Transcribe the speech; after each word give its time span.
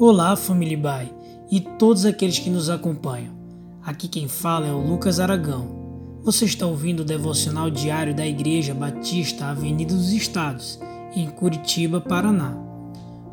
Olá, 0.00 0.34
família 0.34 0.76
Bai 0.76 1.08
e 1.48 1.60
todos 1.60 2.04
aqueles 2.04 2.40
que 2.40 2.50
nos 2.50 2.68
acompanham. 2.68 3.32
Aqui 3.80 4.08
quem 4.08 4.26
fala 4.26 4.66
é 4.66 4.72
o 4.72 4.84
Lucas 4.84 5.20
Aragão. 5.20 6.20
Você 6.24 6.46
está 6.46 6.66
ouvindo 6.66 7.00
o 7.00 7.04
devocional 7.04 7.70
diário 7.70 8.12
da 8.12 8.26
Igreja 8.26 8.74
Batista 8.74 9.46
Avenida 9.46 9.94
dos 9.94 10.12
Estados, 10.12 10.80
em 11.14 11.30
Curitiba, 11.30 12.00
Paraná. 12.00 12.56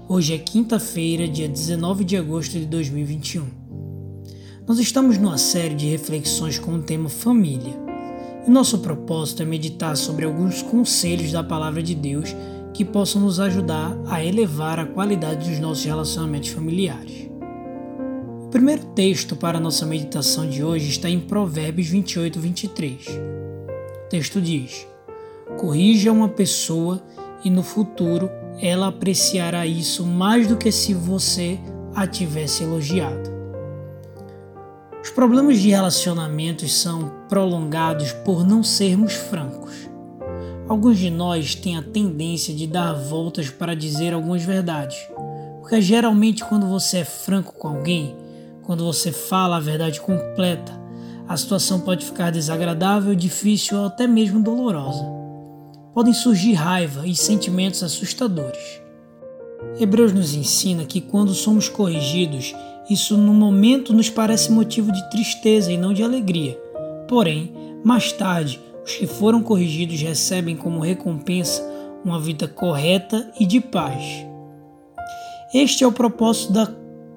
Hoje 0.08 0.36
é 0.36 0.38
quinta-feira, 0.38 1.28
dia 1.28 1.50
19 1.50 2.04
de 2.04 2.16
agosto 2.16 2.52
de 2.52 2.68
2021. 2.68 3.44
Nós 4.68 4.78
estamos 4.78 5.18
numa 5.18 5.40
série 5.40 5.74
de 5.74 5.90
reflexões 5.90 6.60
com 6.60 6.76
o 6.76 6.84
tema 6.84 7.10
família. 7.10 7.74
E 8.46 8.52
nosso 8.52 8.78
propósito 8.80 9.42
é 9.42 9.46
meditar 9.46 9.98
sobre 9.98 10.26
alguns 10.26 10.62
conselhos 10.62 11.32
da 11.32 11.44
palavra 11.44 11.82
de 11.82 11.96
Deus 11.96 12.36
que 12.82 12.86
possam 12.86 13.22
nos 13.22 13.40
ajudar 13.40 13.96
a 14.08 14.26
elevar 14.26 14.80
a 14.80 14.88
qualidade 14.88 15.48
dos 15.48 15.60
nossos 15.60 15.86
relacionamentos 15.86 16.50
familiares. 16.50 17.30
O 18.44 18.48
primeiro 18.50 18.84
texto 18.96 19.36
para 19.36 19.60
a 19.60 19.62
nossa 19.62 19.86
meditação 19.86 20.50
de 20.50 20.64
hoje 20.64 20.90
está 20.90 21.08
em 21.08 21.20
Provérbios 21.20 21.90
28, 21.90 22.40
23. 22.40 23.06
O 23.06 24.10
texto 24.10 24.42
diz: 24.42 24.88
Corrija 25.60 26.12
uma 26.12 26.28
pessoa 26.28 27.04
e 27.46 27.52
no 27.52 27.62
futuro 27.62 28.32
ela 28.60 28.88
apreciará 28.88 29.64
isso 29.68 30.04
mais 30.04 30.48
do 30.48 30.58
que 30.58 30.72
se 30.72 30.96
você 30.96 31.60
a 31.94 32.08
tivesse 32.08 32.64
elogiado. 32.64 33.30
Os 35.04 35.12
problemas 35.12 35.60
de 35.60 35.70
relacionamentos 35.70 36.74
são 36.74 37.12
prolongados 37.30 38.12
por 38.12 38.44
não 38.44 38.64
sermos 38.64 39.14
francos. 39.14 39.91
Alguns 40.72 41.00
de 41.00 41.10
nós 41.10 41.54
têm 41.54 41.76
a 41.76 41.82
tendência 41.82 42.54
de 42.54 42.66
dar 42.66 42.94
voltas 42.94 43.50
para 43.50 43.76
dizer 43.76 44.14
algumas 44.14 44.42
verdades, 44.42 44.98
porque 45.60 45.82
geralmente 45.82 46.46
quando 46.46 46.66
você 46.66 47.00
é 47.00 47.04
franco 47.04 47.54
com 47.56 47.68
alguém, 47.68 48.16
quando 48.64 48.86
você 48.86 49.12
fala 49.12 49.58
a 49.58 49.60
verdade 49.60 50.00
completa, 50.00 50.72
a 51.28 51.36
situação 51.36 51.82
pode 51.82 52.06
ficar 52.06 52.32
desagradável, 52.32 53.14
difícil 53.14 53.80
ou 53.80 53.88
até 53.88 54.08
mesmo 54.08 54.42
dolorosa. 54.42 55.04
Podem 55.94 56.14
surgir 56.14 56.54
raiva 56.54 57.06
e 57.06 57.14
sentimentos 57.18 57.84
assustadores. 57.84 58.82
Hebreus 59.78 60.14
nos 60.14 60.34
ensina 60.34 60.86
que 60.86 61.02
quando 61.02 61.34
somos 61.34 61.68
corrigidos, 61.68 62.56
isso 62.90 63.18
no 63.18 63.34
momento 63.34 63.92
nos 63.92 64.10
parece 64.10 64.50
motivo 64.50 64.90
de 64.90 65.10
tristeza 65.10 65.70
e 65.70 65.78
não 65.78 65.94
de 65.94 66.02
alegria. 66.02 66.58
Porém, 67.10 67.54
mais 67.84 68.14
tarde, 68.14 68.58
os 68.84 68.96
que 68.96 69.08
foram 69.08 69.42
corrigidos 69.44 70.02
recebem 70.02 70.56
como 70.56 70.80
recompensa 70.80 71.70
uma 72.04 72.20
vida 72.20 72.48
correta 72.48 73.32
e 73.40 73.46
de 73.46 73.60
paz. 73.62 74.26
Este 75.54 75.84
é 75.84 75.88
o 75.88 75.92
propósito 75.92 76.54
da 76.54 76.68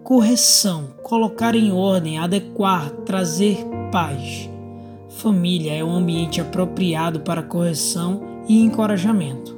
correção: 0.03 0.89
colocar 1.03 1.55
em 1.55 1.73
ordem, 1.73 2.19
adequar, 2.19 2.91
trazer 3.07 3.59
paz. 3.91 4.51
Família 5.09 5.73
é 5.73 5.85
um 5.85 5.95
ambiente 5.95 6.41
apropriado 6.41 7.21
para 7.21 7.43
correção 7.43 8.21
e 8.49 8.61
encorajamento. 8.61 9.57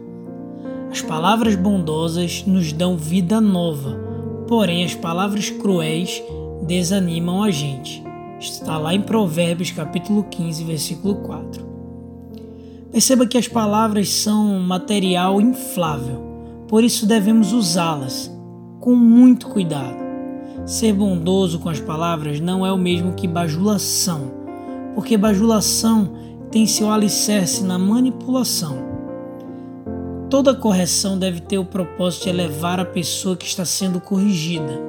As 0.91 1.01
palavras 1.01 1.57
bondosas 1.57 2.45
nos 2.47 2.73
dão 2.73 2.97
vida 2.97 3.41
nova, 3.41 3.99
porém 4.47 4.85
as 4.85 4.95
palavras 4.95 5.51
cruéis 5.51 6.23
desanimam 6.63 7.43
a 7.43 7.51
gente. 7.51 8.05
Está 8.39 8.79
lá 8.79 8.95
em 8.95 9.01
Provérbios 9.01 9.71
capítulo 9.71 10.25
15, 10.25 10.65
versículo 10.65 11.17
4. 11.17 11.76
Perceba 12.97 13.27
que 13.27 13.37
as 13.37 13.47
palavras 13.47 14.09
são 14.09 14.59
material 14.59 15.39
inflável, 15.39 16.19
por 16.67 16.83
isso 16.83 17.05
devemos 17.05 17.53
usá-las 17.53 18.35
com 18.81 18.95
muito 18.95 19.49
cuidado. 19.49 19.99
Ser 20.65 20.95
bondoso 20.95 21.59
com 21.59 21.69
as 21.69 21.79
palavras 21.79 22.41
não 22.41 22.65
é 22.65 22.73
o 22.73 22.79
mesmo 22.79 23.13
que 23.13 23.29
bajulação, 23.29 24.33
porque 24.95 25.15
bajulação 25.19 26.11
tem 26.51 26.67
seu 26.67 26.91
alicerce 26.91 27.63
na 27.63 27.79
manipulação. 27.79 28.79
Toda 30.31 30.55
correção 30.55 31.19
deve 31.19 31.41
ter 31.41 31.59
o 31.59 31.67
propósito 31.67 32.23
de 32.23 32.31
elevar 32.31 32.81
a 32.81 32.85
pessoa 32.87 33.37
que 33.37 33.45
está 33.45 33.67
sendo 33.67 34.01
corrigida. 34.01 34.81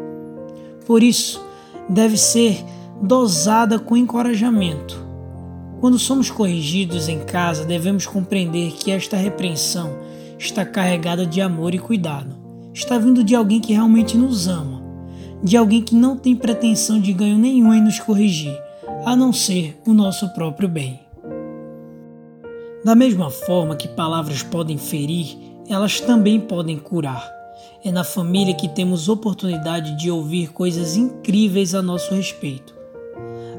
Por 0.86 1.04
isso, 1.04 1.46
deve 1.90 2.16
ser 2.16 2.64
dosada 3.02 3.78
com 3.78 3.98
encorajamento 3.98 5.07
quando 5.88 5.98
somos 5.98 6.30
corrigidos 6.30 7.08
em 7.08 7.20
casa, 7.20 7.64
devemos 7.64 8.06
compreender 8.06 8.74
que 8.74 8.92
esta 8.92 9.16
repreensão 9.16 9.98
está 10.38 10.66
carregada 10.66 11.26
de 11.26 11.40
amor 11.40 11.74
e 11.74 11.80
cuidado. 11.80 12.36
Está 12.74 12.98
vindo 12.98 13.24
de 13.24 13.34
alguém 13.34 13.62
que 13.62 13.72
realmente 13.72 14.18
nos 14.18 14.50
ama, 14.50 14.84
de 15.42 15.56
alguém 15.56 15.82
que 15.82 15.96
não 15.96 16.18
tem 16.18 16.36
pretensão 16.36 17.00
de 17.00 17.14
ganho 17.14 17.38
nenhum 17.38 17.74
em 17.74 17.82
nos 17.82 18.02
corrigir, 18.02 18.54
a 19.06 19.16
não 19.16 19.32
ser 19.32 19.82
o 19.88 19.94
nosso 19.94 20.28
próprio 20.34 20.68
bem. 20.68 21.00
Da 22.84 22.94
mesma 22.94 23.30
forma 23.30 23.78
que 23.78 23.88
palavras 23.88 24.44
podem 24.44 24.78
ferir, 24.78 25.38
elas 25.70 26.02
também 26.02 26.38
podem 26.38 26.78
curar. 26.78 27.26
É 27.82 27.94
na 27.94 28.04
família 28.04 28.54
que 28.54 28.68
temos 28.68 29.08
oportunidade 29.08 29.98
de 29.98 30.12
ouvir 30.12 30.52
coisas 30.52 30.98
incríveis 30.98 31.74
a 31.74 31.82
nosso 31.82 32.14
respeito. 32.14 32.76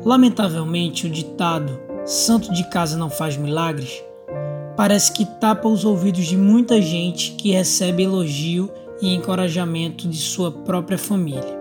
Lamentavelmente, 0.04 1.06
o 1.06 1.10
ditado 1.10 1.87
santo 2.08 2.50
de 2.54 2.64
casa 2.64 2.96
não 2.96 3.10
faz 3.10 3.36
milagres, 3.36 4.02
parece 4.74 5.12
que 5.12 5.26
tapa 5.26 5.68
os 5.68 5.84
ouvidos 5.84 6.24
de 6.24 6.38
muita 6.38 6.80
gente 6.80 7.32
que 7.32 7.52
recebe 7.52 8.04
elogio 8.04 8.70
e 9.02 9.14
encorajamento 9.14 10.08
de 10.08 10.16
sua 10.16 10.50
própria 10.50 10.96
família. 10.96 11.58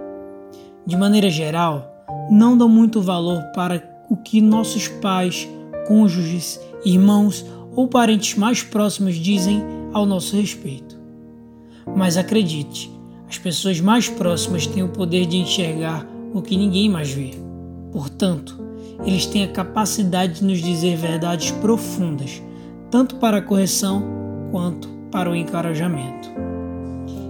De 0.85 0.95
maneira 0.95 1.29
geral, 1.29 2.05
não 2.31 2.57
dão 2.57 2.69
muito 2.69 3.01
valor 3.01 3.43
para 3.53 3.83
o 4.09 4.15
que 4.15 4.39
nossos 4.39 4.87
pais, 4.87 5.45
cônjuges, 5.85 6.61
irmãos 6.85 7.45
ou 7.75 7.89
parentes 7.89 8.37
mais 8.37 8.63
próximos 8.63 9.15
dizem 9.15 9.61
ao 9.91 10.05
nosso 10.05 10.33
respeito. 10.37 10.97
Mas 11.93 12.15
acredite, 12.15 12.89
as 13.27 13.37
pessoas 13.37 13.81
mais 13.81 14.07
próximas 14.07 14.65
têm 14.65 14.81
o 14.81 14.89
poder 14.93 15.25
de 15.25 15.35
enxergar 15.35 16.07
o 16.33 16.41
que 16.41 16.55
ninguém 16.55 16.89
mais 16.89 17.11
vê. 17.11 17.31
Portanto, 17.91 18.66
eles 19.05 19.25
têm 19.25 19.43
a 19.43 19.51
capacidade 19.51 20.39
de 20.39 20.45
nos 20.45 20.59
dizer 20.59 20.97
verdades 20.97 21.51
profundas, 21.51 22.41
tanto 22.89 23.15
para 23.17 23.37
a 23.37 23.41
correção 23.41 24.03
quanto 24.51 24.87
para 25.11 25.29
o 25.29 25.35
encorajamento. 25.35 26.29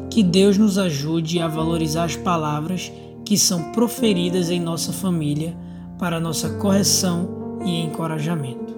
Que 0.10 0.24
Deus 0.24 0.58
nos 0.58 0.78
ajude 0.78 1.40
a 1.40 1.48
valorizar 1.48 2.06
as 2.06 2.16
palavras 2.16 2.92
que 3.24 3.38
são 3.38 3.72
proferidas 3.72 4.50
em 4.50 4.60
nossa 4.60 4.94
família 4.94 5.56
para 6.00 6.20
nossa 6.20 6.50
correção 6.52 7.60
e 7.66 7.84
encorajamento. 7.84 8.76